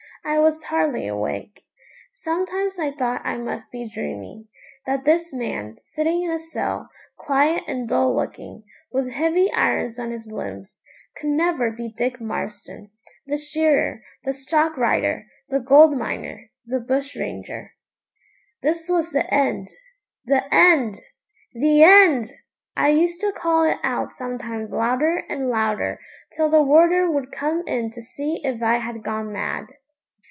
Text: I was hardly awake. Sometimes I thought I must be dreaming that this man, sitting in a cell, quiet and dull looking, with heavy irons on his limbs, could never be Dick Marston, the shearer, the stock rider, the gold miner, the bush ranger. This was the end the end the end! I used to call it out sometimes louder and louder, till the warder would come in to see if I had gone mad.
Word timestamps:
I 0.23 0.37
was 0.37 0.61
hardly 0.65 1.07
awake. 1.07 1.65
Sometimes 2.13 2.77
I 2.77 2.91
thought 2.91 3.21
I 3.25 3.37
must 3.37 3.71
be 3.71 3.89
dreaming 3.91 4.49
that 4.85 5.03
this 5.03 5.33
man, 5.33 5.77
sitting 5.81 6.21
in 6.21 6.29
a 6.29 6.37
cell, 6.37 6.91
quiet 7.17 7.63
and 7.67 7.89
dull 7.89 8.15
looking, 8.15 8.63
with 8.91 9.09
heavy 9.09 9.51
irons 9.51 9.97
on 9.97 10.11
his 10.11 10.27
limbs, 10.27 10.83
could 11.17 11.31
never 11.31 11.71
be 11.71 11.95
Dick 11.97 12.21
Marston, 12.21 12.91
the 13.25 13.35
shearer, 13.35 14.03
the 14.23 14.31
stock 14.31 14.77
rider, 14.77 15.25
the 15.49 15.57
gold 15.59 15.97
miner, 15.97 16.51
the 16.67 16.79
bush 16.79 17.15
ranger. 17.15 17.73
This 18.61 18.87
was 18.89 19.11
the 19.11 19.25
end 19.33 19.69
the 20.25 20.43
end 20.53 20.99
the 21.55 21.81
end! 21.81 22.27
I 22.77 22.89
used 22.89 23.21
to 23.21 23.31
call 23.31 23.63
it 23.63 23.79
out 23.81 24.13
sometimes 24.13 24.71
louder 24.71 25.23
and 25.27 25.49
louder, 25.49 25.99
till 26.35 26.47
the 26.47 26.61
warder 26.61 27.09
would 27.09 27.31
come 27.31 27.63
in 27.65 27.89
to 27.89 28.01
see 28.03 28.39
if 28.43 28.61
I 28.61 28.77
had 28.77 29.03
gone 29.03 29.33
mad. 29.33 29.65